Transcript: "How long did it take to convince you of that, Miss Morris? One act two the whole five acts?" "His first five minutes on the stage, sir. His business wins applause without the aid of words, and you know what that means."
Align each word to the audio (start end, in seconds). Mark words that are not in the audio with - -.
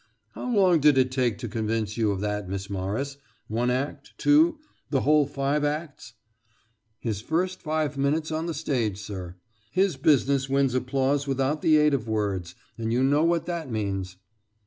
"How 0.31 0.51
long 0.51 0.79
did 0.79 0.97
it 0.97 1.11
take 1.11 1.37
to 1.37 1.47
convince 1.47 1.95
you 1.95 2.09
of 2.09 2.21
that, 2.21 2.49
Miss 2.49 2.71
Morris? 2.71 3.17
One 3.47 3.69
act 3.69 4.13
two 4.17 4.57
the 4.89 5.01
whole 5.01 5.27
five 5.27 5.63
acts?" 5.63 6.13
"His 6.97 7.21
first 7.21 7.61
five 7.61 7.99
minutes 7.99 8.31
on 8.31 8.47
the 8.47 8.55
stage, 8.55 8.97
sir. 8.99 9.35
His 9.69 9.97
business 9.97 10.49
wins 10.49 10.73
applause 10.73 11.27
without 11.27 11.61
the 11.61 11.77
aid 11.77 11.93
of 11.93 12.07
words, 12.07 12.55
and 12.79 12.91
you 12.91 13.03
know 13.03 13.23
what 13.23 13.45
that 13.45 13.69
means." 13.71 14.17